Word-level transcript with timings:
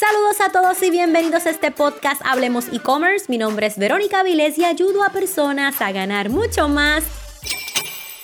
Saludos 0.00 0.40
a 0.40 0.50
todos 0.50 0.82
y 0.82 0.90
bienvenidos 0.90 1.44
a 1.44 1.50
este 1.50 1.70
podcast 1.70 2.22
Hablemos 2.24 2.68
e-commerce. 2.72 3.26
Mi 3.28 3.36
nombre 3.36 3.66
es 3.66 3.76
Verónica 3.76 4.22
Vilés 4.22 4.56
y 4.56 4.64
ayudo 4.64 5.04
a 5.04 5.10
personas 5.10 5.82
a 5.82 5.92
ganar 5.92 6.30
mucho 6.30 6.70
más 6.70 7.04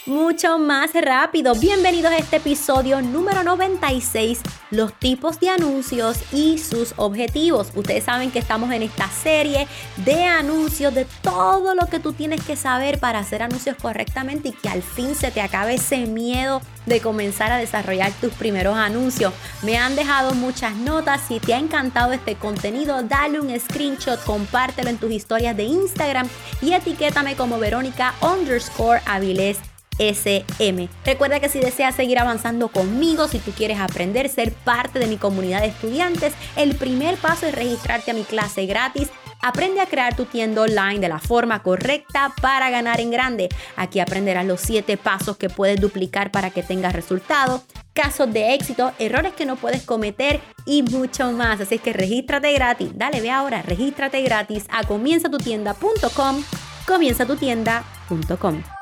mucho 0.06 0.58
más 0.58 0.92
rápido. 0.94 1.54
Bienvenidos 1.54 2.12
a 2.12 2.18
este 2.18 2.36
episodio 2.36 3.02
número 3.02 3.42
96, 3.42 4.40
los 4.70 4.92
tipos 4.94 5.40
de 5.40 5.50
anuncios 5.50 6.18
y 6.32 6.58
sus 6.58 6.94
objetivos. 6.96 7.72
Ustedes 7.74 8.04
saben 8.04 8.30
que 8.30 8.38
estamos 8.38 8.70
en 8.72 8.82
esta 8.82 9.08
serie 9.08 9.66
de 9.98 10.24
anuncios, 10.24 10.94
de 10.94 11.06
todo 11.22 11.74
lo 11.74 11.86
que 11.86 11.98
tú 11.98 12.12
tienes 12.12 12.42
que 12.44 12.56
saber 12.56 13.00
para 13.00 13.18
hacer 13.18 13.42
anuncios 13.42 13.76
correctamente 13.80 14.50
y 14.50 14.52
que 14.52 14.68
al 14.68 14.82
fin 14.82 15.14
se 15.14 15.30
te 15.30 15.40
acabe 15.40 15.74
ese 15.74 16.06
miedo 16.06 16.60
de 16.86 17.00
comenzar 17.00 17.50
a 17.50 17.58
desarrollar 17.58 18.12
tus 18.12 18.32
primeros 18.32 18.76
anuncios. 18.76 19.32
Me 19.62 19.76
han 19.76 19.96
dejado 19.96 20.34
muchas 20.34 20.76
notas. 20.76 21.20
Si 21.26 21.40
te 21.40 21.54
ha 21.54 21.58
encantado 21.58 22.12
este 22.12 22.36
contenido, 22.36 23.02
dale 23.02 23.40
un 23.40 23.58
screenshot, 23.58 24.22
compártelo 24.24 24.88
en 24.88 24.98
tus 24.98 25.10
historias 25.10 25.56
de 25.56 25.64
Instagram 25.64 26.28
y 26.62 26.74
etiquétame 26.74 27.34
como 27.34 27.58
Verónica 27.58 28.14
underscore 28.20 29.00
Avilés 29.04 29.58
SM. 29.98 30.88
Recuerda 31.04 31.40
que 31.40 31.48
si 31.48 31.60
deseas 31.60 31.94
seguir 31.94 32.18
avanzando 32.18 32.68
conmigo, 32.68 33.28
si 33.28 33.38
tú 33.38 33.52
quieres 33.52 33.78
aprender, 33.80 34.28
ser 34.28 34.52
parte 34.52 34.98
de 34.98 35.06
mi 35.06 35.16
comunidad 35.16 35.60
de 35.60 35.68
estudiantes, 35.68 36.34
el 36.56 36.74
primer 36.76 37.16
paso 37.16 37.46
es 37.46 37.54
registrarte 37.54 38.10
a 38.10 38.14
mi 38.14 38.24
clase 38.24 38.66
gratis 38.66 39.08
Aprende 39.42 39.80
a 39.80 39.86
crear 39.86 40.16
tu 40.16 40.24
tienda 40.24 40.62
online 40.62 40.98
de 40.98 41.08
la 41.08 41.18
forma 41.18 41.62
correcta 41.62 42.32
para 42.40 42.70
ganar 42.70 43.00
en 43.00 43.10
grande. 43.10 43.48
Aquí 43.76 44.00
aprenderás 44.00 44.46
los 44.46 44.60
7 44.60 44.96
pasos 44.96 45.36
que 45.36 45.50
puedes 45.50 45.80
duplicar 45.80 46.30
para 46.30 46.50
que 46.50 46.62
tengas 46.62 46.92
resultados, 46.92 47.62
casos 47.92 48.32
de 48.32 48.54
éxito, 48.54 48.92
errores 48.98 49.34
que 49.34 49.46
no 49.46 49.56
puedes 49.56 49.82
cometer 49.82 50.40
y 50.64 50.82
mucho 50.82 51.30
más. 51.32 51.60
Así 51.60 51.78
que 51.78 51.92
regístrate 51.92 52.52
gratis. 52.54 52.90
Dale, 52.94 53.20
ve 53.20 53.30
ahora, 53.30 53.62
regístrate 53.62 54.22
gratis 54.22 54.64
a 54.68 54.84
comienzatutienda.com, 54.84 56.42
comienzatutienda.com. 56.86 58.75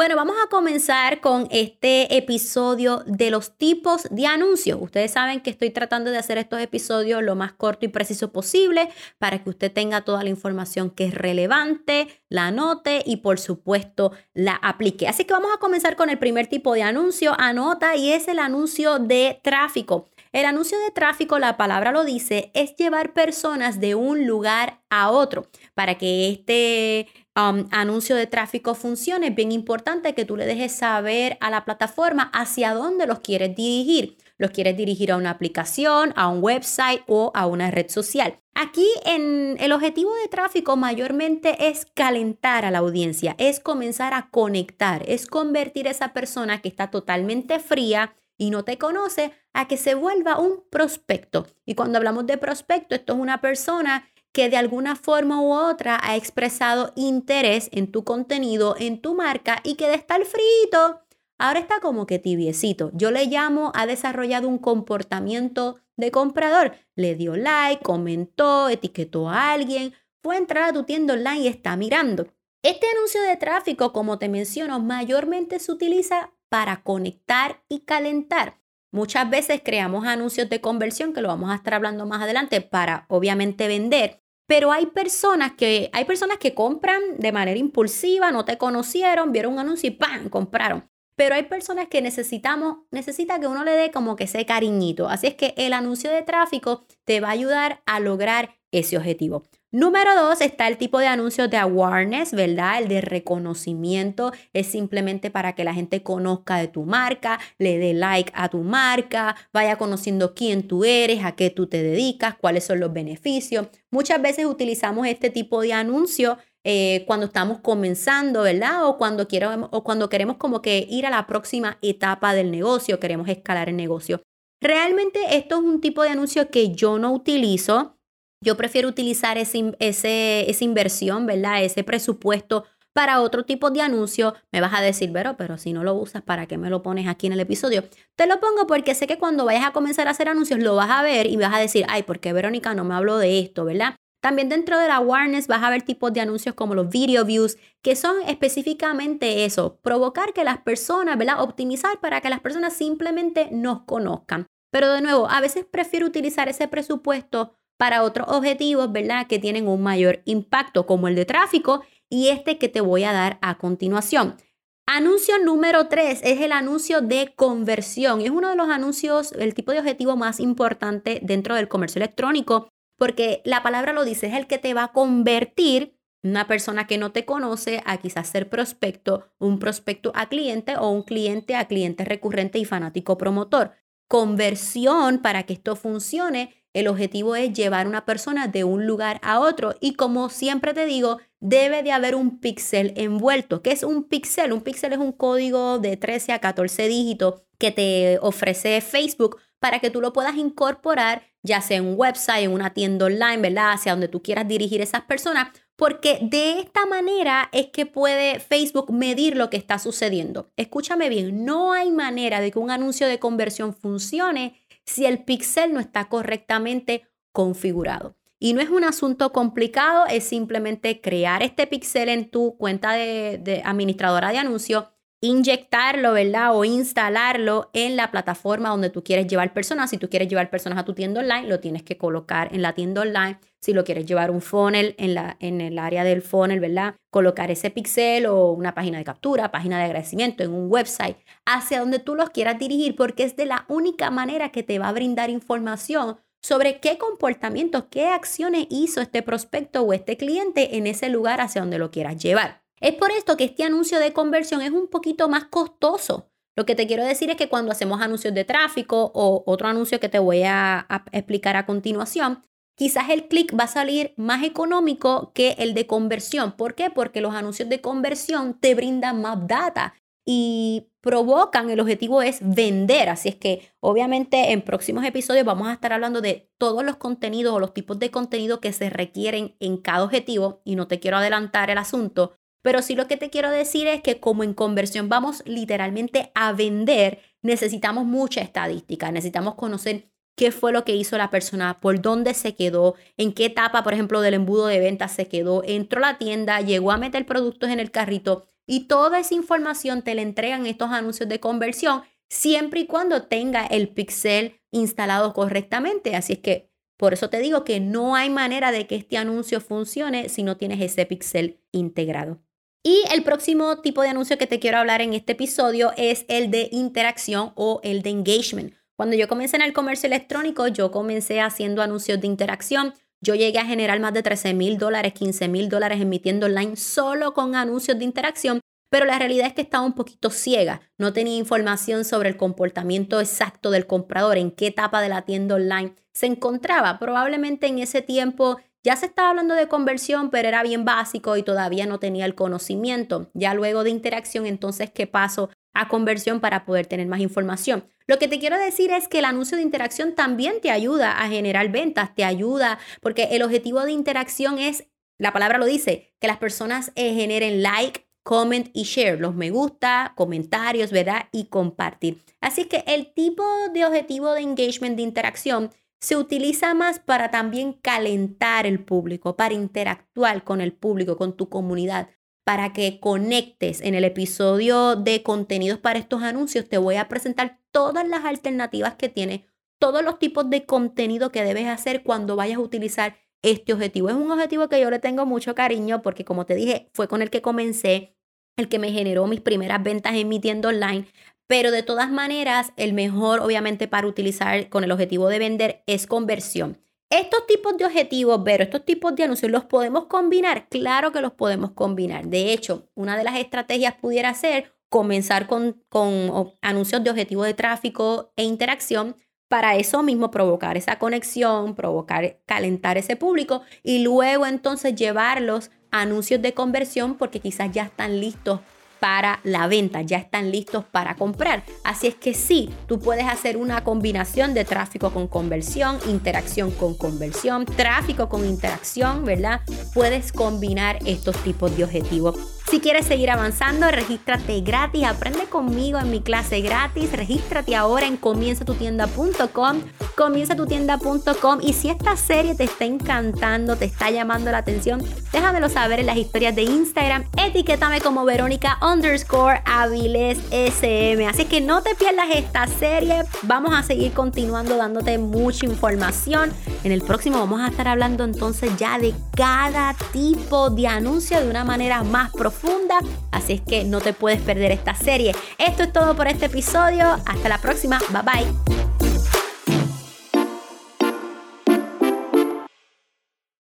Bueno, 0.00 0.16
vamos 0.16 0.36
a 0.42 0.48
comenzar 0.48 1.20
con 1.20 1.46
este 1.50 2.16
episodio 2.16 3.02
de 3.04 3.30
los 3.30 3.58
tipos 3.58 4.08
de 4.10 4.24
anuncios. 4.24 4.78
Ustedes 4.80 5.10
saben 5.10 5.42
que 5.42 5.50
estoy 5.50 5.68
tratando 5.68 6.10
de 6.10 6.16
hacer 6.16 6.38
estos 6.38 6.58
episodios 6.58 7.22
lo 7.22 7.36
más 7.36 7.52
corto 7.52 7.84
y 7.84 7.88
preciso 7.88 8.32
posible 8.32 8.88
para 9.18 9.44
que 9.44 9.50
usted 9.50 9.70
tenga 9.70 10.00
toda 10.00 10.22
la 10.22 10.30
información 10.30 10.88
que 10.88 11.04
es 11.04 11.14
relevante, 11.14 12.08
la 12.30 12.46
anote 12.46 13.02
y 13.04 13.18
por 13.18 13.38
supuesto 13.38 14.12
la 14.32 14.54
aplique. 14.54 15.06
Así 15.06 15.26
que 15.26 15.34
vamos 15.34 15.50
a 15.54 15.60
comenzar 15.60 15.96
con 15.96 16.08
el 16.08 16.18
primer 16.18 16.46
tipo 16.46 16.72
de 16.72 16.82
anuncio. 16.82 17.34
Anota 17.38 17.94
y 17.94 18.10
es 18.10 18.26
el 18.26 18.38
anuncio 18.38 19.00
de 19.00 19.38
tráfico. 19.42 20.08
El 20.32 20.46
anuncio 20.46 20.78
de 20.78 20.92
tráfico, 20.92 21.38
la 21.38 21.58
palabra 21.58 21.92
lo 21.92 22.04
dice, 22.04 22.52
es 22.54 22.74
llevar 22.76 23.12
personas 23.12 23.80
de 23.80 23.96
un 23.96 24.26
lugar 24.26 24.80
a 24.88 25.10
otro. 25.10 25.48
Para 25.74 25.98
que 25.98 26.30
este 26.30 27.08
Um, 27.40 27.68
anuncio 27.70 28.16
de 28.16 28.26
tráfico 28.26 28.74
funcione, 28.74 29.28
es 29.28 29.34
bien 29.34 29.52
importante 29.52 30.14
que 30.14 30.24
tú 30.24 30.36
le 30.36 30.46
dejes 30.46 30.72
saber 30.72 31.38
a 31.40 31.48
la 31.48 31.64
plataforma 31.64 32.24
hacia 32.34 32.74
dónde 32.74 33.06
los 33.06 33.20
quieres 33.20 33.54
dirigir. 33.54 34.18
Los 34.36 34.50
quieres 34.50 34.76
dirigir 34.76 35.12
a 35.12 35.16
una 35.16 35.30
aplicación, 35.30 36.12
a 36.16 36.28
un 36.28 36.42
website 36.42 37.02
o 37.06 37.30
a 37.34 37.46
una 37.46 37.70
red 37.70 37.88
social. 37.88 38.40
Aquí 38.54 38.86
en 39.04 39.56
el 39.60 39.72
objetivo 39.72 40.12
de 40.16 40.28
tráfico 40.28 40.76
mayormente 40.76 41.68
es 41.68 41.86
calentar 41.94 42.64
a 42.64 42.70
la 42.70 42.78
audiencia, 42.78 43.36
es 43.38 43.60
comenzar 43.60 44.12
a 44.12 44.28
conectar, 44.30 45.02
es 45.06 45.26
convertir 45.26 45.88
a 45.88 45.92
esa 45.92 46.12
persona 46.12 46.60
que 46.60 46.68
está 46.68 46.90
totalmente 46.90 47.58
fría 47.60 48.16
y 48.36 48.50
no 48.50 48.64
te 48.64 48.76
conoce 48.76 49.32
a 49.52 49.68
que 49.68 49.76
se 49.76 49.94
vuelva 49.94 50.38
un 50.38 50.64
prospecto. 50.70 51.46
Y 51.64 51.74
cuando 51.74 51.98
hablamos 51.98 52.26
de 52.26 52.38
prospecto, 52.38 52.94
esto 52.94 53.12
es 53.12 53.18
una 53.18 53.40
persona 53.40 54.08
que 54.32 54.48
de 54.48 54.56
alguna 54.56 54.96
forma 54.96 55.40
u 55.40 55.52
otra 55.52 55.98
ha 56.02 56.16
expresado 56.16 56.92
interés 56.96 57.68
en 57.72 57.90
tu 57.90 58.04
contenido, 58.04 58.76
en 58.78 59.00
tu 59.00 59.14
marca 59.14 59.60
y 59.64 59.74
que 59.74 59.88
de 59.88 59.94
estar 59.94 60.24
frito, 60.24 61.00
ahora 61.38 61.60
está 61.60 61.80
como 61.80 62.06
que 62.06 62.18
tibiecito. 62.18 62.90
Yo 62.94 63.10
le 63.10 63.26
llamo, 63.26 63.72
ha 63.74 63.86
desarrollado 63.86 64.48
un 64.48 64.58
comportamiento 64.58 65.80
de 65.96 66.10
comprador. 66.10 66.72
Le 66.94 67.14
dio 67.14 67.36
like, 67.36 67.82
comentó, 67.82 68.68
etiquetó 68.68 69.28
a 69.28 69.52
alguien, 69.52 69.94
fue 70.22 70.36
a 70.36 70.38
entrar 70.38 70.70
a 70.70 70.72
tu 70.72 70.84
tienda 70.84 71.14
online 71.14 71.40
y 71.40 71.48
está 71.48 71.76
mirando. 71.76 72.26
Este 72.62 72.86
anuncio 72.94 73.22
de 73.22 73.36
tráfico, 73.36 73.92
como 73.92 74.18
te 74.18 74.28
menciono, 74.28 74.80
mayormente 74.80 75.58
se 75.58 75.72
utiliza 75.72 76.32
para 76.50 76.82
conectar 76.82 77.62
y 77.68 77.80
calentar. 77.80 78.60
Muchas 78.92 79.30
veces 79.30 79.62
creamos 79.64 80.04
anuncios 80.06 80.50
de 80.50 80.60
conversión, 80.60 81.12
que 81.12 81.22
lo 81.22 81.28
vamos 81.28 81.50
a 81.50 81.54
estar 81.54 81.74
hablando 81.74 82.06
más 82.06 82.20
adelante, 82.20 82.60
para 82.60 83.06
obviamente 83.08 83.68
vender. 83.68 84.19
Pero 84.50 84.72
hay 84.72 84.86
personas 84.86 85.52
que, 85.52 85.90
hay 85.92 86.04
personas 86.04 86.38
que 86.38 86.54
compran 86.54 87.00
de 87.18 87.30
manera 87.30 87.56
impulsiva, 87.56 88.32
no 88.32 88.44
te 88.44 88.58
conocieron, 88.58 89.30
vieron 89.30 89.52
un 89.52 89.58
anuncio 89.60 89.88
y 89.88 89.92
¡pam! 89.92 90.28
compraron. 90.28 90.90
Pero 91.14 91.36
hay 91.36 91.44
personas 91.44 91.86
que 91.86 92.02
necesitamos, 92.02 92.78
necesita 92.90 93.38
que 93.38 93.46
uno 93.46 93.62
le 93.62 93.70
dé 93.70 93.92
como 93.92 94.16
que 94.16 94.24
ese 94.24 94.44
cariñito. 94.46 95.08
Así 95.08 95.28
es 95.28 95.36
que 95.36 95.54
el 95.56 95.72
anuncio 95.72 96.10
de 96.10 96.22
tráfico 96.22 96.84
te 97.04 97.20
va 97.20 97.28
a 97.28 97.30
ayudar 97.30 97.80
a 97.86 98.00
lograr 98.00 98.56
ese 98.72 98.96
objetivo. 98.96 99.44
Número 99.72 100.16
dos 100.16 100.40
está 100.40 100.66
el 100.66 100.78
tipo 100.78 100.98
de 100.98 101.06
anuncios 101.06 101.48
de 101.48 101.56
awareness, 101.56 102.32
¿verdad? 102.32 102.82
El 102.82 102.88
de 102.88 103.00
reconocimiento 103.00 104.32
es 104.52 104.66
simplemente 104.66 105.30
para 105.30 105.54
que 105.54 105.62
la 105.62 105.72
gente 105.72 106.02
conozca 106.02 106.56
de 106.56 106.66
tu 106.66 106.82
marca, 106.82 107.38
le 107.56 107.78
dé 107.78 107.94
like 107.94 108.32
a 108.34 108.48
tu 108.48 108.64
marca, 108.64 109.36
vaya 109.52 109.78
conociendo 109.78 110.34
quién 110.34 110.66
tú 110.66 110.84
eres, 110.84 111.24
a 111.24 111.36
qué 111.36 111.50
tú 111.50 111.68
te 111.68 111.84
dedicas, 111.84 112.34
cuáles 112.34 112.64
son 112.64 112.80
los 112.80 112.92
beneficios. 112.92 113.68
Muchas 113.92 114.20
veces 114.20 114.46
utilizamos 114.46 115.06
este 115.06 115.30
tipo 115.30 115.62
de 115.62 115.72
anuncio 115.72 116.36
eh, 116.64 117.04
cuando 117.06 117.26
estamos 117.26 117.60
comenzando, 117.60 118.42
¿verdad? 118.42 118.88
O 118.88 118.98
cuando, 118.98 119.28
quiero, 119.28 119.68
o 119.70 119.84
cuando 119.84 120.08
queremos 120.08 120.36
como 120.36 120.62
que 120.62 120.84
ir 120.90 121.06
a 121.06 121.10
la 121.10 121.28
próxima 121.28 121.78
etapa 121.80 122.34
del 122.34 122.50
negocio, 122.50 122.98
queremos 122.98 123.28
escalar 123.28 123.68
el 123.68 123.76
negocio. 123.76 124.20
Realmente 124.60 125.36
esto 125.36 125.54
es 125.54 125.62
un 125.62 125.80
tipo 125.80 126.02
de 126.02 126.10
anuncio 126.10 126.50
que 126.50 126.74
yo 126.74 126.98
no 126.98 127.12
utilizo 127.12 127.99
yo 128.42 128.56
prefiero 128.56 128.88
utilizar 128.88 129.38
ese, 129.38 129.74
esa 129.78 130.64
inversión, 130.64 131.26
¿verdad? 131.26 131.62
Ese 131.62 131.84
presupuesto 131.84 132.64
para 132.92 133.20
otro 133.20 133.44
tipo 133.44 133.70
de 133.70 133.82
anuncio. 133.82 134.34
Me 134.50 134.60
vas 134.60 134.72
a 134.74 134.80
decir, 134.80 135.10
pero, 135.12 135.36
pero 135.36 135.58
si 135.58 135.72
no 135.72 135.84
lo 135.84 135.94
usas, 135.94 136.22
¿para 136.22 136.46
qué 136.46 136.58
me 136.58 136.70
lo 136.70 136.82
pones 136.82 137.06
aquí 137.06 137.26
en 137.26 137.34
el 137.34 137.40
episodio? 137.40 137.84
Te 138.16 138.26
lo 138.26 138.40
pongo 138.40 138.66
porque 138.66 138.94
sé 138.94 139.06
que 139.06 139.18
cuando 139.18 139.44
vayas 139.44 139.66
a 139.66 139.72
comenzar 139.72 140.08
a 140.08 140.12
hacer 140.12 140.28
anuncios 140.28 140.60
lo 140.60 140.74
vas 140.76 140.90
a 140.90 141.02
ver 141.02 141.26
y 141.26 141.36
vas 141.36 141.54
a 141.54 141.58
decir, 141.58 141.84
ay, 141.88 142.02
¿por 142.02 142.20
qué 142.20 142.32
Verónica 142.32 142.74
no 142.74 142.84
me 142.84 142.94
habló 142.94 143.18
de 143.18 143.38
esto, 143.38 143.64
verdad? 143.64 143.96
También 144.22 144.50
dentro 144.50 144.78
de 144.78 144.88
la 144.88 144.96
awareness 144.96 145.46
vas 145.46 145.62
a 145.62 145.70
ver 145.70 145.82
tipos 145.82 146.12
de 146.12 146.20
anuncios 146.20 146.54
como 146.54 146.74
los 146.74 146.90
video 146.90 147.24
views, 147.24 147.56
que 147.82 147.96
son 147.96 148.16
específicamente 148.26 149.46
eso, 149.46 149.78
provocar 149.82 150.34
que 150.34 150.44
las 150.44 150.58
personas, 150.58 151.16
¿verdad? 151.16 151.42
Optimizar 151.42 152.00
para 152.00 152.20
que 152.20 152.28
las 152.28 152.40
personas 152.40 152.74
simplemente 152.74 153.48
nos 153.50 153.82
conozcan. 153.82 154.46
Pero 154.70 154.92
de 154.92 155.00
nuevo, 155.00 155.28
a 155.28 155.40
veces 155.40 155.64
prefiero 155.64 156.06
utilizar 156.06 156.48
ese 156.48 156.68
presupuesto 156.68 157.54
para 157.80 158.02
otros 158.02 158.28
objetivos, 158.28 158.92
¿verdad? 158.92 159.26
Que 159.26 159.38
tienen 159.38 159.66
un 159.66 159.82
mayor 159.82 160.20
impacto, 160.26 160.84
como 160.84 161.08
el 161.08 161.14
de 161.14 161.24
tráfico 161.24 161.82
y 162.10 162.28
este 162.28 162.58
que 162.58 162.68
te 162.68 162.82
voy 162.82 163.04
a 163.04 163.14
dar 163.14 163.38
a 163.40 163.56
continuación. 163.56 164.36
Anuncio 164.84 165.38
número 165.42 165.88
3 165.88 166.20
es 166.22 166.40
el 166.42 166.52
anuncio 166.52 167.00
de 167.00 167.32
conversión. 167.34 168.20
Es 168.20 168.28
uno 168.28 168.50
de 168.50 168.56
los 168.56 168.68
anuncios, 168.68 169.32
el 169.32 169.54
tipo 169.54 169.72
de 169.72 169.78
objetivo 169.78 170.14
más 170.14 170.40
importante 170.40 171.20
dentro 171.22 171.54
del 171.54 171.68
comercio 171.68 172.00
electrónico, 172.00 172.68
porque 172.98 173.40
la 173.46 173.62
palabra 173.62 173.94
lo 173.94 174.04
dice, 174.04 174.26
es 174.26 174.34
el 174.34 174.46
que 174.46 174.58
te 174.58 174.74
va 174.74 174.84
a 174.84 174.92
convertir 174.92 175.96
una 176.22 176.46
persona 176.46 176.86
que 176.86 176.98
no 176.98 177.12
te 177.12 177.24
conoce 177.24 177.82
a 177.86 177.96
quizás 177.96 178.28
ser 178.28 178.50
prospecto, 178.50 179.32
un 179.38 179.58
prospecto 179.58 180.12
a 180.14 180.28
cliente 180.28 180.76
o 180.76 180.90
un 180.90 181.02
cliente 181.02 181.56
a 181.56 181.66
cliente 181.66 182.04
recurrente 182.04 182.58
y 182.58 182.66
fanático 182.66 183.16
promotor. 183.16 183.72
Conversión 184.06 185.20
para 185.22 185.44
que 185.44 185.54
esto 185.54 185.76
funcione 185.76 186.59
el 186.72 186.88
objetivo 186.88 187.36
es 187.36 187.52
llevar 187.52 187.86
a 187.86 187.88
una 187.88 188.04
persona 188.04 188.48
de 188.48 188.64
un 188.64 188.86
lugar 188.86 189.20
a 189.22 189.40
otro 189.40 189.74
y 189.80 189.94
como 189.94 190.28
siempre 190.28 190.74
te 190.74 190.86
digo, 190.86 191.18
debe 191.40 191.82
de 191.82 191.92
haber 191.92 192.14
un 192.14 192.38
píxel 192.38 192.92
envuelto. 192.96 193.62
¿Qué 193.62 193.72
es 193.72 193.82
un 193.82 194.04
píxel? 194.04 194.52
Un 194.52 194.60
píxel 194.60 194.92
es 194.92 194.98
un 194.98 195.12
código 195.12 195.78
de 195.78 195.96
13 195.96 196.32
a 196.32 196.38
14 196.38 196.88
dígitos 196.88 197.42
que 197.58 197.70
te 197.70 198.18
ofrece 198.20 198.80
Facebook 198.80 199.38
para 199.58 199.80
que 199.80 199.90
tú 199.90 200.00
lo 200.00 200.12
puedas 200.12 200.36
incorporar 200.36 201.22
ya 201.42 201.60
sea 201.60 201.78
en 201.78 201.86
un 201.86 201.94
website, 201.96 202.44
en 202.44 202.52
una 202.52 202.74
tienda 202.74 203.06
online, 203.06 203.38
¿verdad? 203.38 203.72
Hacia 203.72 203.92
donde 203.92 204.08
tú 204.08 204.22
quieras 204.22 204.46
dirigir 204.46 204.80
esas 204.80 205.02
personas, 205.02 205.48
porque 205.76 206.18
de 206.20 206.60
esta 206.60 206.84
manera 206.86 207.48
es 207.52 207.68
que 207.68 207.86
puede 207.86 208.40
Facebook 208.40 208.92
medir 208.92 209.36
lo 209.36 209.48
que 209.48 209.56
está 209.56 209.78
sucediendo. 209.78 210.50
Escúchame 210.56 211.08
bien, 211.08 211.44
no 211.44 211.72
hay 211.72 211.90
manera 211.90 212.40
de 212.40 212.50
que 212.50 212.58
un 212.58 212.70
anuncio 212.70 213.06
de 213.06 213.18
conversión 213.18 213.74
funcione 213.74 214.60
si 214.84 215.06
el 215.06 215.24
pixel 215.24 215.72
no 215.72 215.80
está 215.80 216.08
correctamente 216.08 217.08
configurado. 217.32 218.16
Y 218.38 218.54
no 218.54 218.62
es 218.62 218.70
un 218.70 218.84
asunto 218.84 219.32
complicado, 219.32 220.06
es 220.06 220.24
simplemente 220.24 221.02
crear 221.02 221.42
este 221.42 221.66
pixel 221.66 222.08
en 222.08 222.30
tu 222.30 222.56
cuenta 222.56 222.92
de, 222.92 223.62
administradora 223.64 224.30
de 224.30 224.38
anuncios, 224.38 224.86
inyectarlo, 225.20 226.12
¿verdad? 226.12 226.56
O 226.56 226.64
instalarlo 226.64 227.70
en 227.74 227.96
la 227.96 228.10
plataforma 228.10 228.70
donde 228.70 228.90
tú 228.90 229.04
quieres 229.04 229.26
llevar 229.26 229.52
personas. 229.52 229.90
Si 229.90 229.98
tú 229.98 230.08
quieres 230.08 230.28
llevar 230.28 230.50
personas 230.50 230.78
a 230.78 230.84
tu 230.84 230.94
tienda 230.94 231.20
online, 231.20 231.48
lo 231.48 231.60
tienes 231.60 231.82
que 231.82 231.98
colocar 231.98 232.54
en 232.54 232.62
la 232.62 232.74
tienda 232.74 233.02
online. 233.02 233.38
Si 233.60 233.74
lo 233.74 233.84
quieres 233.84 234.06
llevar 234.06 234.30
un 234.30 234.40
funnel 234.40 234.94
en, 234.96 235.14
la, 235.14 235.36
en 235.40 235.60
el 235.60 235.78
área 235.78 236.02
del 236.04 236.22
funnel, 236.22 236.60
¿verdad? 236.60 236.94
Colocar 237.10 237.50
ese 237.50 237.70
pixel 237.70 238.24
o 238.24 238.52
una 238.52 238.74
página 238.74 238.96
de 238.96 239.04
captura, 239.04 239.50
página 239.50 239.78
de 239.78 239.84
agradecimiento 239.84 240.42
en 240.42 240.52
un 240.52 240.70
website, 240.70 241.18
hacia 241.44 241.80
donde 241.80 241.98
tú 241.98 242.14
los 242.14 242.30
quieras 242.30 242.58
dirigir, 242.58 242.96
porque 242.96 243.24
es 243.24 243.36
de 243.36 243.44
la 243.44 243.66
única 243.68 244.10
manera 244.10 244.50
que 244.50 244.62
te 244.62 244.78
va 244.78 244.88
a 244.88 244.92
brindar 244.92 245.28
información 245.28 246.16
sobre 246.42 246.80
qué 246.80 246.96
comportamientos, 246.96 247.84
qué 247.90 248.06
acciones 248.06 248.66
hizo 248.70 249.02
este 249.02 249.22
prospecto 249.22 249.82
o 249.82 249.92
este 249.92 250.16
cliente 250.16 250.78
en 250.78 250.86
ese 250.86 251.10
lugar 251.10 251.42
hacia 251.42 251.60
donde 251.60 251.78
lo 251.78 251.90
quieras 251.90 252.16
llevar. 252.16 252.59
Es 252.80 252.94
por 252.94 253.10
esto 253.10 253.36
que 253.36 253.44
este 253.44 253.64
anuncio 253.64 253.98
de 253.98 254.12
conversión 254.12 254.62
es 254.62 254.70
un 254.70 254.88
poquito 254.88 255.28
más 255.28 255.44
costoso. 255.44 256.30
Lo 256.56 256.66
que 256.66 256.74
te 256.74 256.86
quiero 256.86 257.04
decir 257.04 257.30
es 257.30 257.36
que 257.36 257.48
cuando 257.48 257.72
hacemos 257.72 258.00
anuncios 258.00 258.34
de 258.34 258.44
tráfico 258.44 259.12
o 259.14 259.44
otro 259.46 259.68
anuncio 259.68 260.00
que 260.00 260.08
te 260.08 260.18
voy 260.18 260.42
a, 260.44 260.86
explicar 261.12 261.56
a 261.56 261.66
continuación, 261.66 262.42
quizás 262.74 263.10
el 263.10 263.28
clic 263.28 263.58
va 263.58 263.64
a 263.64 263.68
salir 263.68 264.14
más 264.16 264.42
económico 264.42 265.32
que 265.34 265.56
el 265.58 265.74
de 265.74 265.86
conversión. 265.86 266.52
¿Por 266.52 266.74
qué? 266.74 266.90
Porque 266.90 267.20
los 267.20 267.34
anuncios 267.34 267.68
de 267.68 267.80
conversión 267.80 268.58
te 268.58 268.74
brindan 268.74 269.20
más 269.20 269.46
data 269.46 269.94
y 270.26 270.88
provocan, 271.00 271.70
el 271.70 271.80
objetivo 271.80 272.22
es 272.22 272.38
vender. 272.42 273.08
Así 273.08 273.28
es 273.30 273.36
que 273.36 273.72
obviamente 273.80 274.52
en 274.52 274.62
próximos 274.62 275.04
episodios 275.04 275.44
vamos 275.44 275.68
a 275.68 275.72
estar 275.72 275.92
hablando 275.92 276.20
de 276.20 276.50
todos 276.58 276.84
los 276.84 276.96
contenidos 276.96 277.54
o 277.54 277.60
los 277.60 277.74
tipos 277.74 277.98
de 277.98 278.10
contenido 278.10 278.60
que 278.60 278.72
se 278.72 278.90
requieren 278.90 279.56
en 279.60 279.78
cada 279.78 280.04
objetivo 280.04 280.60
y 280.64 280.76
no 280.76 280.88
te 280.88 281.00
quiero 281.00 281.16
adelantar 281.16 281.70
el 281.70 281.78
asunto, 281.78 282.36
pero 282.62 282.82
sí 282.82 282.94
lo 282.94 283.06
que 283.08 283.16
te 283.16 283.30
quiero 283.30 283.50
decir 283.50 283.86
es 283.86 284.02
que 284.02 284.20
como 284.20 284.44
en 284.44 284.54
conversión 284.54 285.08
vamos 285.08 285.42
literalmente 285.46 286.30
a 286.34 286.52
vender, 286.52 287.20
necesitamos 287.42 288.04
mucha 288.04 288.40
estadística, 288.40 289.10
necesitamos 289.10 289.54
conocer 289.54 290.10
qué 290.36 290.52
fue 290.52 290.72
lo 290.72 290.84
que 290.84 290.96
hizo 290.96 291.18
la 291.18 291.30
persona, 291.30 291.80
por 291.80 292.00
dónde 292.00 292.34
se 292.34 292.54
quedó, 292.54 292.94
en 293.16 293.32
qué 293.32 293.46
etapa, 293.46 293.82
por 293.82 293.92
ejemplo, 293.92 294.20
del 294.20 294.34
embudo 294.34 294.66
de 294.66 294.80
venta 294.80 295.08
se 295.08 295.28
quedó, 295.28 295.62
entró 295.64 295.98
a 295.98 296.12
la 296.12 296.18
tienda, 296.18 296.60
llegó 296.60 296.92
a 296.92 296.96
meter 296.96 297.26
productos 297.26 297.70
en 297.70 297.80
el 297.80 297.90
carrito 297.90 298.46
y 298.66 298.86
toda 298.86 299.18
esa 299.18 299.34
información 299.34 300.02
te 300.02 300.14
la 300.14 300.22
entregan 300.22 300.66
estos 300.66 300.90
anuncios 300.90 301.28
de 301.28 301.40
conversión 301.40 302.02
siempre 302.28 302.80
y 302.80 302.86
cuando 302.86 303.24
tenga 303.24 303.66
el 303.66 303.88
pixel 303.88 304.60
instalado 304.70 305.32
correctamente. 305.34 306.16
Así 306.16 306.34
es 306.34 306.38
que 306.38 306.70
por 306.96 307.12
eso 307.12 307.28
te 307.30 307.40
digo 307.40 307.64
que 307.64 307.80
no 307.80 308.14
hay 308.14 308.30
manera 308.30 308.72
de 308.72 308.86
que 308.86 308.94
este 308.94 309.18
anuncio 309.18 309.60
funcione 309.60 310.28
si 310.28 310.42
no 310.42 310.56
tienes 310.56 310.80
ese 310.80 311.06
pixel 311.06 311.60
integrado. 311.72 312.40
Y 312.82 313.04
el 313.12 313.22
próximo 313.22 313.80
tipo 313.80 314.00
de 314.00 314.08
anuncio 314.08 314.38
que 314.38 314.46
te 314.46 314.58
quiero 314.58 314.78
hablar 314.78 315.02
en 315.02 315.12
este 315.12 315.32
episodio 315.32 315.92
es 315.98 316.24
el 316.28 316.50
de 316.50 316.70
interacción 316.72 317.52
o 317.54 317.80
el 317.82 318.00
de 318.00 318.08
engagement. 318.08 318.74
Cuando 318.96 319.16
yo 319.16 319.28
comencé 319.28 319.56
en 319.56 319.62
el 319.62 319.74
comercio 319.74 320.06
electrónico, 320.06 320.66
yo 320.66 320.90
comencé 320.90 321.42
haciendo 321.42 321.82
anuncios 321.82 322.20
de 322.22 322.26
interacción. 322.26 322.94
Yo 323.20 323.34
llegué 323.34 323.58
a 323.58 323.66
generar 323.66 324.00
más 324.00 324.14
de 324.14 324.22
13 324.22 324.54
mil 324.54 324.78
dólares, 324.78 325.12
15 325.12 325.48
mil 325.48 325.68
dólares 325.68 326.00
en 326.00 326.08
mi 326.08 326.20
tienda 326.20 326.46
online 326.46 326.76
solo 326.76 327.34
con 327.34 327.54
anuncios 327.54 327.98
de 327.98 328.04
interacción, 328.04 328.60
pero 328.90 329.04
la 329.04 329.18
realidad 329.18 329.46
es 329.48 329.52
que 329.52 329.60
estaba 329.60 329.84
un 329.84 329.92
poquito 329.92 330.30
ciega. 330.30 330.80
No 330.96 331.12
tenía 331.12 331.36
información 331.36 332.06
sobre 332.06 332.30
el 332.30 332.38
comportamiento 332.38 333.20
exacto 333.20 333.70
del 333.70 333.86
comprador, 333.86 334.38
en 334.38 334.50
qué 334.50 334.68
etapa 334.68 335.02
de 335.02 335.10
la 335.10 335.22
tienda 335.22 335.56
online 335.56 335.96
se 336.14 336.26
encontraba. 336.26 336.98
Probablemente 336.98 337.66
en 337.66 337.78
ese 337.78 338.00
tiempo 338.00 338.58
ya 338.82 338.96
se 338.96 339.06
estaba 339.06 339.30
hablando 339.30 339.54
de 339.54 339.68
conversión, 339.68 340.30
pero 340.30 340.48
era 340.48 340.62
bien 340.62 340.84
básico 340.84 341.36
y 341.36 341.42
todavía 341.42 341.86
no 341.86 341.98
tenía 341.98 342.24
el 342.24 342.34
conocimiento. 342.34 343.30
Ya 343.34 343.54
luego 343.54 343.84
de 343.84 343.90
interacción, 343.90 344.46
entonces, 344.46 344.90
¿qué 344.90 345.06
paso 345.06 345.50
a 345.74 345.88
conversión 345.88 346.40
para 346.40 346.64
poder 346.64 346.86
tener 346.86 347.06
más 347.06 347.20
información? 347.20 347.84
Lo 348.06 348.18
que 348.18 348.28
te 348.28 348.38
quiero 348.38 348.58
decir 348.58 348.90
es 348.90 349.06
que 349.06 349.18
el 349.18 349.24
anuncio 349.26 349.56
de 349.56 349.62
interacción 349.62 350.14
también 350.14 350.60
te 350.60 350.70
ayuda 350.70 351.20
a 351.20 351.28
generar 351.28 351.68
ventas, 351.70 352.14
te 352.14 352.24
ayuda, 352.24 352.78
porque 353.00 353.28
el 353.32 353.42
objetivo 353.42 353.82
de 353.82 353.92
interacción 353.92 354.58
es, 354.58 354.86
la 355.18 355.32
palabra 355.32 355.58
lo 355.58 355.66
dice, 355.66 356.14
que 356.18 356.26
las 356.26 356.38
personas 356.38 356.92
eh, 356.94 357.14
generen 357.14 357.62
like, 357.62 358.06
comment 358.22 358.68
y 358.72 358.84
share, 358.84 359.20
los 359.20 359.34
me 359.34 359.50
gusta, 359.50 360.12
comentarios, 360.16 360.90
¿verdad? 360.90 361.28
Y 361.32 361.44
compartir. 361.46 362.22
Así 362.40 362.64
que 362.64 362.84
el 362.86 363.12
tipo 363.12 363.44
de 363.72 363.84
objetivo 363.84 364.32
de 364.32 364.40
engagement, 364.40 364.96
de 364.96 365.02
interacción, 365.02 365.70
se 366.00 366.16
utiliza 366.16 366.74
más 366.74 366.98
para 366.98 367.30
también 367.30 367.74
calentar 367.74 368.66
el 368.66 368.82
público, 368.82 369.36
para 369.36 369.54
interactuar 369.54 370.44
con 370.44 370.60
el 370.60 370.72
público, 370.72 371.16
con 371.16 371.36
tu 371.36 371.48
comunidad, 371.48 372.08
para 372.44 372.72
que 372.72 373.00
conectes. 373.00 373.82
En 373.82 373.94
el 373.94 374.04
episodio 374.04 374.96
de 374.96 375.22
contenidos 375.22 375.78
para 375.78 375.98
estos 375.98 376.22
anuncios 376.22 376.68
te 376.68 376.78
voy 376.78 376.96
a 376.96 377.08
presentar 377.08 377.60
todas 377.70 378.08
las 378.08 378.24
alternativas 378.24 378.94
que 378.94 379.08
tiene, 379.10 379.46
todos 379.78 380.02
los 380.02 380.18
tipos 380.18 380.48
de 380.48 380.64
contenido 380.64 381.30
que 381.30 381.44
debes 381.44 381.66
hacer 381.66 382.02
cuando 382.02 382.34
vayas 382.34 382.56
a 382.56 382.62
utilizar 382.62 383.16
este 383.42 383.72
objetivo. 383.72 384.08
Es 384.08 384.14
un 384.14 384.30
objetivo 384.30 384.68
que 384.68 384.80
yo 384.80 384.90
le 384.90 384.98
tengo 384.98 385.26
mucho 385.26 385.54
cariño 385.54 386.02
porque 386.02 386.24
como 386.24 386.46
te 386.46 386.54
dije, 386.54 386.90
fue 386.94 387.08
con 387.08 387.22
el 387.22 387.30
que 387.30 387.42
comencé, 387.42 388.16
el 388.56 388.68
que 388.68 388.78
me 388.78 388.92
generó 388.92 389.26
mis 389.26 389.40
primeras 389.40 389.82
ventas 389.82 390.14
en 390.14 390.28
mi 390.28 390.40
tienda 390.40 390.70
online, 390.70 391.06
pero 391.50 391.72
de 391.72 391.82
todas 391.82 392.12
maneras, 392.12 392.72
el 392.76 392.92
mejor 392.92 393.40
obviamente 393.40 393.88
para 393.88 394.06
utilizar 394.06 394.68
con 394.68 394.84
el 394.84 394.92
objetivo 394.92 395.28
de 395.28 395.40
vender 395.40 395.82
es 395.88 396.06
conversión. 396.06 396.78
Estos 397.10 397.44
tipos 397.48 397.76
de 397.76 397.86
objetivos, 397.86 398.42
pero 398.44 398.62
estos 398.62 398.84
tipos 398.84 399.16
de 399.16 399.24
anuncios, 399.24 399.50
¿los 399.50 399.64
podemos 399.64 400.04
combinar? 400.04 400.68
Claro 400.68 401.10
que 401.10 401.20
los 401.20 401.32
podemos 401.32 401.72
combinar. 401.72 402.28
De 402.28 402.52
hecho, 402.52 402.88
una 402.94 403.16
de 403.16 403.24
las 403.24 403.36
estrategias 403.36 403.96
pudiera 403.96 404.32
ser 404.32 404.76
comenzar 404.88 405.48
con, 405.48 405.82
con 405.88 406.52
anuncios 406.62 407.02
de 407.02 407.10
objetivo 407.10 407.42
de 407.42 407.54
tráfico 407.54 408.32
e 408.36 408.44
interacción 408.44 409.16
para 409.48 409.74
eso 409.74 410.04
mismo 410.04 410.30
provocar 410.30 410.76
esa 410.76 411.00
conexión, 411.00 411.74
provocar, 411.74 412.38
calentar 412.46 412.96
ese 412.96 413.16
público 413.16 413.62
y 413.82 414.04
luego 414.04 414.46
entonces 414.46 414.94
llevarlos 414.94 415.72
anuncios 415.90 416.40
de 416.42 416.54
conversión 416.54 417.16
porque 417.16 417.40
quizás 417.40 417.72
ya 417.72 417.82
están 417.82 418.20
listos 418.20 418.60
para 419.00 419.40
la 419.42 419.66
venta, 419.66 420.02
ya 420.02 420.18
están 420.18 420.50
listos 420.50 420.84
para 420.84 421.16
comprar. 421.16 421.64
Así 421.84 422.06
es 422.06 422.14
que 422.14 422.34
sí, 422.34 422.70
tú 422.86 423.00
puedes 423.00 423.26
hacer 423.26 423.56
una 423.56 423.82
combinación 423.82 424.54
de 424.54 424.64
tráfico 424.64 425.10
con 425.10 425.26
conversión, 425.26 425.98
interacción 426.06 426.70
con 426.70 426.94
conversión, 426.94 427.64
tráfico 427.64 428.28
con 428.28 428.44
interacción, 428.44 429.24
¿verdad? 429.24 429.62
Puedes 429.94 430.32
combinar 430.32 430.98
estos 431.06 431.36
tipos 431.42 431.76
de 431.76 431.84
objetivos. 431.84 432.36
Si 432.70 432.78
quieres 432.78 433.06
seguir 433.06 433.30
avanzando, 433.30 433.90
regístrate 433.90 434.60
gratis, 434.60 435.04
aprende 435.04 435.46
conmigo 435.46 435.98
en 435.98 436.10
mi 436.10 436.20
clase 436.20 436.60
gratis, 436.60 437.10
regístrate 437.10 437.74
ahora 437.74 438.06
en 438.06 438.16
comienzatutienda.com, 438.16 439.80
comienzatutienda.com 440.20 441.60
y 441.62 441.72
si 441.72 441.88
esta 441.88 442.14
serie 442.14 442.54
te 442.54 442.64
está 442.64 442.84
encantando, 442.84 443.76
te 443.76 443.86
está 443.86 444.10
llamando 444.10 444.52
la 444.52 444.58
atención, 444.58 445.02
déjamelo 445.32 445.70
saber 445.70 446.00
en 446.00 446.06
las 446.06 446.18
historias 446.18 446.54
de 446.54 446.62
Instagram, 446.64 447.24
etiquétame 447.38 448.02
como 448.02 448.26
Verónica 448.26 448.78
underscore 448.82 449.62
Aviles 449.64 450.38
SM. 450.50 451.26
Así 451.26 451.46
que 451.46 451.62
no 451.62 451.82
te 451.82 451.94
pierdas 451.94 452.26
esta 452.34 452.66
serie. 452.66 453.22
Vamos 453.44 453.72
a 453.74 453.82
seguir 453.82 454.12
continuando 454.12 454.76
dándote 454.76 455.16
mucha 455.16 455.64
información. 455.64 456.52
En 456.84 456.92
el 456.92 457.00
próximo 457.00 457.38
vamos 457.38 457.62
a 457.62 457.68
estar 457.68 457.88
hablando 457.88 458.24
entonces 458.24 458.76
ya 458.76 458.98
de 458.98 459.14
cada 459.34 459.94
tipo 460.12 460.68
de 460.68 460.86
anuncio 460.86 461.40
de 461.40 461.48
una 461.48 461.64
manera 461.64 462.02
más 462.02 462.30
profunda. 462.30 462.98
Así 463.32 463.54
es 463.54 463.62
que 463.62 463.84
no 463.84 464.02
te 464.02 464.12
puedes 464.12 464.42
perder 464.42 464.70
esta 464.70 464.94
serie. 464.94 465.34
Esto 465.56 465.84
es 465.84 465.92
todo 465.94 466.14
por 466.14 466.28
este 466.28 466.46
episodio. 466.46 467.06
Hasta 467.24 467.48
la 467.48 467.56
próxima. 467.56 467.98
Bye 468.10 468.22
bye. 468.22 468.69